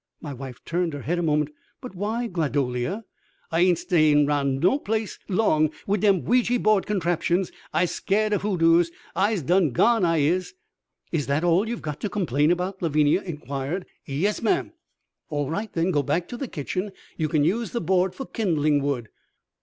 [0.19, 1.51] My wife turned her head a moment.
[1.79, 3.03] "But why, Gladolia?"
[3.51, 7.51] "I ain't stayin' round no place 'long wid dem Ouija board contraptions.
[7.71, 8.89] I'se skeered of hoodoos.
[9.15, 10.55] I's done gone, I is."
[11.11, 13.85] "Is that all you've got to complain about?" Lavinia inquired.
[14.05, 14.73] "Yes, ma'am."
[15.29, 15.91] "All right, then.
[15.91, 16.93] Go back to the kitchen.
[17.15, 19.07] You can use the board for kindling wood."